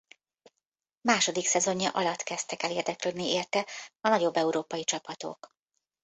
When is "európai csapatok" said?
4.35-5.53